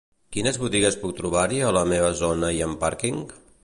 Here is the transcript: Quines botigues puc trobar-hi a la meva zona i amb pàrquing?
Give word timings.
Quines 0.35 0.57
botigues 0.63 0.97
puc 1.03 1.13
trobar-hi 1.21 1.63
a 1.69 1.77
la 1.79 1.87
meva 1.95 2.11
zona 2.25 2.53
i 2.61 2.67
amb 2.71 2.85
pàrquing? 2.87 3.27